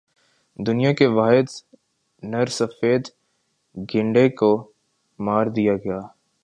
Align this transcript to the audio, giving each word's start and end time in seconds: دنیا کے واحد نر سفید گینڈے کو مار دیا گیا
دنیا 0.59 0.91
کے 0.93 1.07
واحد 1.17 1.47
نر 2.23 2.47
سفید 2.59 3.03
گینڈے 3.93 4.27
کو 4.39 4.51
مار 5.19 5.45
دیا 5.55 5.75
گیا 5.75 5.99